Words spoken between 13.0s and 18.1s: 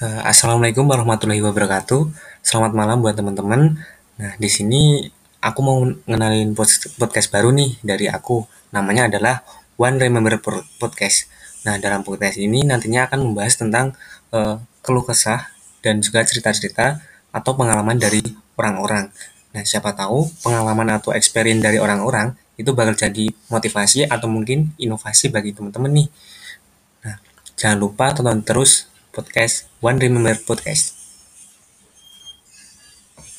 akan membahas tentang uh, keluh kesah dan juga cerita-cerita atau pengalaman